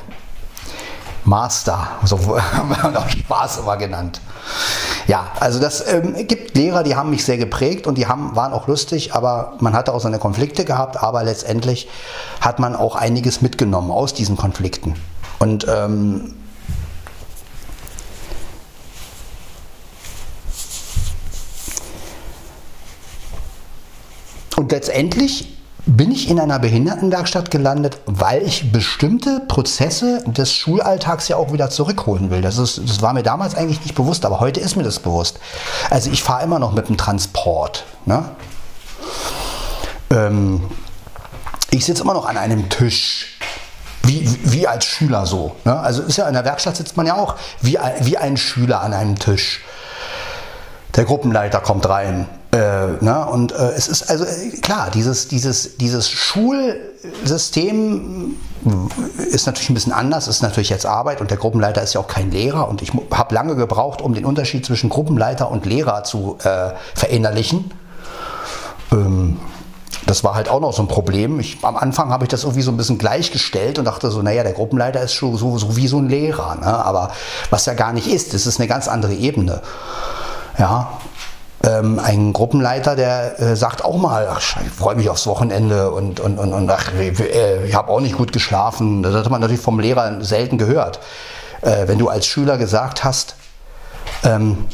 [1.25, 2.19] Master, so
[2.53, 4.21] haben wir auch Spaß immer genannt.
[5.07, 8.53] Ja, also das ähm, gibt Lehrer, die haben mich sehr geprägt und die haben, waren
[8.53, 11.89] auch lustig, aber man hatte auch seine Konflikte gehabt, aber letztendlich
[12.41, 14.95] hat man auch einiges mitgenommen aus diesen Konflikten.
[15.39, 16.35] Und ähm,
[24.57, 31.37] und letztendlich bin ich in einer Behindertenwerkstatt gelandet, weil ich bestimmte Prozesse des Schulalltags ja
[31.37, 32.41] auch wieder zurückholen will.
[32.41, 35.41] Das, ist, das war mir damals eigentlich nicht bewusst, aber heute ist mir das bewusst.
[35.91, 37.85] Also ich fahre immer noch mit dem Transport.
[38.07, 38.25] Ne?
[40.11, 40.63] Ähm,
[41.71, 43.39] ich sitze immer noch an einem Tisch.
[44.05, 45.57] Wie, wie als Schüler so.
[45.65, 45.79] Ne?
[45.79, 48.95] Also ist ja in der Werkstatt sitzt man ja auch wie, wie ein Schüler an
[48.95, 49.63] einem Tisch.
[50.95, 52.29] Der Gruppenleiter kommt rein.
[52.53, 53.27] Äh, ne?
[53.31, 57.07] Und äh, es ist also äh, klar, dieses, dieses, dieses Schulsystem
[59.17, 62.09] ist natürlich ein bisschen anders, ist natürlich jetzt Arbeit und der Gruppenleiter ist ja auch
[62.09, 66.37] kein Lehrer und ich habe lange gebraucht, um den Unterschied zwischen Gruppenleiter und Lehrer zu
[66.45, 67.73] äh, verinnerlichen.
[68.93, 69.39] Ähm,
[70.07, 71.41] das war halt auch noch so ein Problem.
[71.41, 74.43] Ich, am Anfang habe ich das irgendwie so ein bisschen gleichgestellt und dachte so, naja,
[74.43, 76.57] der Gruppenleiter ist schon so, so wie so ein Lehrer.
[76.57, 76.67] Ne?
[76.67, 77.13] Aber
[77.51, 79.63] was er gar nicht ist, das ist eine ganz andere Ebene.
[80.59, 80.99] Ja,
[81.65, 86.19] ähm, ein Gruppenleiter, der äh, sagt auch mal, ach, ich freue mich aufs Wochenende und,
[86.21, 89.03] und, und, und ach, äh, ich habe auch nicht gut geschlafen.
[89.03, 91.01] Das hat man natürlich vom Lehrer selten gehört.
[91.61, 93.37] Äh, wenn du als Schüler gesagt hast,
[94.25, 94.67] ähm,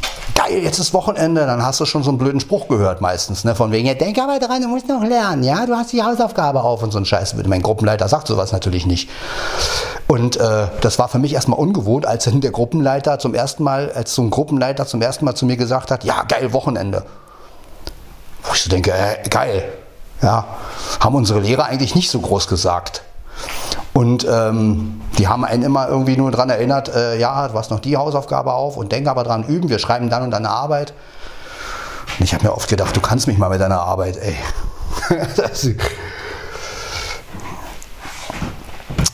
[0.48, 3.54] geil, jetzt ist Wochenende, dann hast du schon so einen blöden Spruch gehört meistens, ne?
[3.54, 6.62] von wegen, ja, denk aber dran, du musst noch lernen, ja, du hast die Hausaufgabe
[6.62, 7.34] auf und so ein Scheiß.
[7.46, 9.10] Mein Gruppenleiter sagt sowas natürlich nicht.
[10.06, 13.92] Und äh, das war für mich erstmal ungewohnt, als dann der Gruppenleiter zum ersten Mal,
[13.92, 17.04] als so ein Gruppenleiter zum ersten Mal zu mir gesagt hat, ja, geil, Wochenende.
[18.42, 19.64] Wo ich so denke, äh, geil,
[20.22, 20.46] ja,
[21.00, 23.02] haben unsere Lehrer eigentlich nicht so groß gesagt.
[23.98, 27.80] Und ähm, die haben einen immer irgendwie nur daran erinnert, äh, ja, du hast noch
[27.80, 30.94] die Hausaufgabe auf und denk aber dran üben, wir schreiben dann und dann eine Arbeit.
[32.16, 34.36] Und ich habe mir oft gedacht, du kannst mich mal mit deiner Arbeit, ey.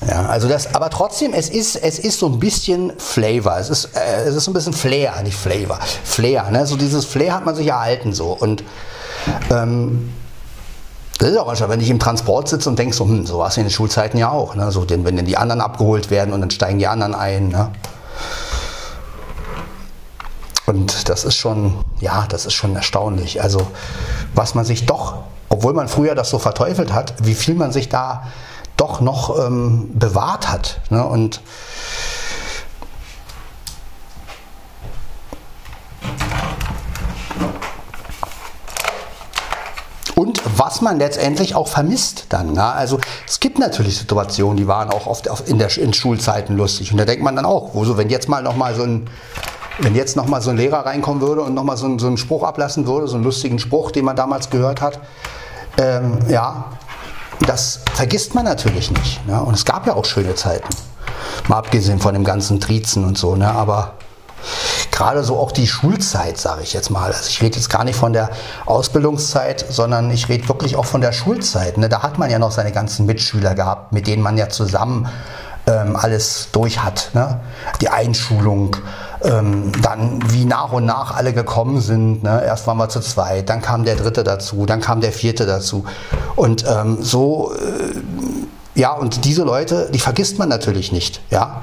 [0.06, 3.56] ja, also das, aber trotzdem, es ist, es ist so ein bisschen Flavor.
[3.56, 5.78] Es ist, äh, es ist so ein bisschen Flair, nicht Flavor.
[6.04, 6.66] Flair, ne?
[6.66, 8.36] So dieses Flair hat man sich erhalten so.
[8.38, 8.62] Und
[9.50, 10.12] ähm,
[11.18, 13.48] das ist auch manchmal, wenn ich im Transport sitze und denke so, hm, so war
[13.48, 14.54] es in den Schulzeiten ja auch.
[14.54, 14.70] Ne?
[14.72, 17.48] So, denn, wenn dann die anderen abgeholt werden und dann steigen die anderen ein.
[17.48, 17.70] Ne?
[20.66, 23.42] Und das ist schon, ja, das ist schon erstaunlich.
[23.42, 23.66] Also,
[24.34, 25.18] was man sich doch,
[25.50, 28.24] obwohl man früher das so verteufelt hat, wie viel man sich da
[28.76, 30.80] doch noch ähm, bewahrt hat.
[30.90, 31.04] Ne?
[31.04, 31.40] Und
[40.16, 42.54] und was man letztendlich auch vermisst dann.
[42.54, 42.64] Ne?
[42.64, 46.98] Also es gibt natürlich Situationen, die waren auch oft in, der, in Schulzeiten lustig und
[46.98, 49.08] da denkt man dann auch, wo so, wenn jetzt mal noch mal so ein
[49.78, 52.08] wenn jetzt noch mal so ein Lehrer reinkommen würde und noch mal so, ein, so
[52.08, 55.00] einen Spruch ablassen würde, so einen lustigen Spruch, den man damals gehört hat,
[55.78, 56.66] ähm, ja,
[57.46, 59.24] das vergisst man natürlich nicht.
[59.26, 59.40] Ne?
[59.40, 60.68] Und es gab ja auch schöne Zeiten.
[61.48, 63.50] Mal abgesehen von dem ganzen Trizen und so, ne?
[63.50, 63.94] aber
[64.90, 67.12] gerade so auch die Schulzeit, sage ich jetzt mal.
[67.12, 68.30] Also ich rede jetzt gar nicht von der
[68.66, 71.78] Ausbildungszeit, sondern ich rede wirklich auch von der Schulzeit.
[71.78, 71.88] Ne?
[71.88, 75.08] Da hat man ja noch seine ganzen Mitschüler gehabt, mit denen man ja zusammen
[75.66, 77.10] ähm, alles durch hat.
[77.14, 77.40] Ne?
[77.80, 78.76] Die Einschulung,
[79.22, 82.22] ähm, dann wie nach und nach alle gekommen sind.
[82.22, 82.42] Ne?
[82.44, 85.84] Erst waren wir zu zweit, dann kam der dritte dazu, dann kam der vierte dazu.
[86.36, 91.20] Und ähm, so, äh, ja, und diese Leute, die vergisst man natürlich nicht.
[91.30, 91.62] Ja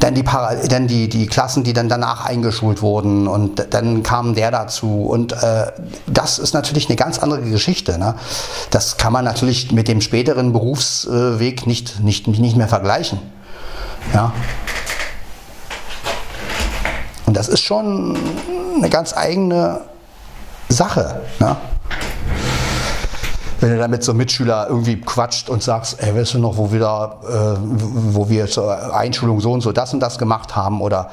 [0.00, 0.24] dann die,
[0.68, 5.06] dann die, die Klassen, die dann danach eingeschult wurden und dann kam der dazu.
[5.06, 5.72] Und äh,
[6.06, 7.98] das ist natürlich eine ganz andere Geschichte.
[7.98, 8.14] Ne?
[8.70, 13.18] Das kann man natürlich mit dem späteren Berufsweg nicht, nicht, nicht mehr vergleichen.
[14.12, 14.32] Ja.
[17.24, 18.16] Und das ist schon
[18.76, 19.80] eine ganz eigene
[20.68, 21.22] Sache.
[21.40, 21.56] Ne?
[23.60, 26.80] Wenn du damit so Mitschüler irgendwie quatscht und sagst, ey, weißt du noch, wo wir
[26.80, 31.10] da, äh, wo wir zur Einschulung so und so das und das gemacht haben oder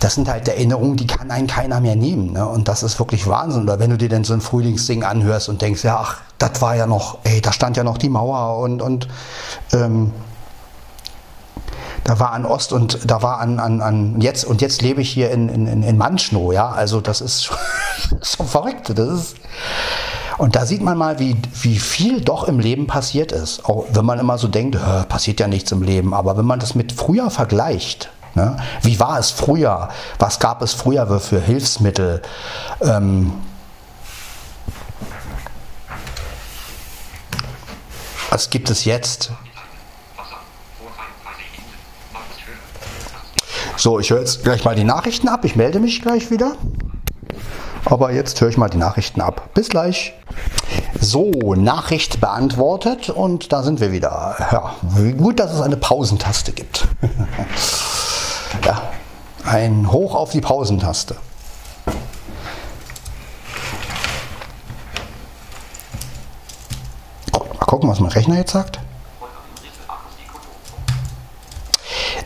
[0.00, 2.32] das sind halt Erinnerungen, die kann einen keiner mehr nehmen.
[2.32, 2.46] Ne?
[2.46, 3.62] Und das ist wirklich Wahnsinn.
[3.62, 6.76] Oder wenn du dir dann so ein Frühlingsding anhörst und denkst, ja, ach, das war
[6.76, 9.08] ja noch, ey, da stand ja noch die Mauer und, und
[9.72, 10.12] ähm,
[12.04, 15.10] da war an Ost und da war an, an, an jetzt und jetzt lebe ich
[15.10, 16.68] hier in, in, in Manschnow, ja.
[16.68, 17.56] Also das ist schon,
[18.22, 18.90] schon verrückt.
[18.96, 19.36] Das ist,
[20.42, 23.64] und da sieht man mal, wie, wie viel doch im Leben passiert ist.
[23.64, 24.76] Auch wenn man immer so denkt,
[25.08, 26.12] passiert ja nichts im Leben.
[26.12, 29.90] Aber wenn man das mit früher vergleicht, ne, wie war es früher?
[30.18, 32.22] Was gab es früher für Hilfsmittel?
[32.80, 33.34] Ähm,
[38.28, 39.30] was gibt es jetzt?
[43.76, 45.44] So, ich höre jetzt gleich mal die Nachrichten ab.
[45.44, 46.56] Ich melde mich gleich wieder.
[47.84, 49.50] Aber jetzt höre ich mal die Nachrichten ab.
[49.54, 50.14] Bis gleich.
[51.00, 54.36] So, Nachricht beantwortet und da sind wir wieder.
[54.52, 54.74] Ja,
[55.18, 56.86] gut, dass es eine Pausentaste gibt.
[58.64, 58.82] ja,
[59.44, 61.16] ein Hoch auf die Pausentaste.
[67.32, 68.78] Mal gucken, was mein Rechner jetzt sagt.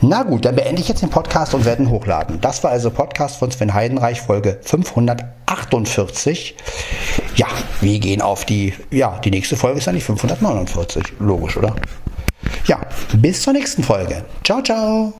[0.08, 2.40] Na gut, dann beende ich jetzt den Podcast und werde ihn hochladen.
[2.40, 6.54] Das war also Podcast von Sven Heidenreich, Folge 548.
[7.34, 7.48] Ja,
[7.80, 11.14] wir gehen auf die, ja, die nächste Folge ist dann die 549.
[11.18, 11.74] Logisch, oder?
[12.66, 12.78] Ja,
[13.16, 14.24] bis zur nächsten Folge.
[14.44, 15.12] Ciao, ciao.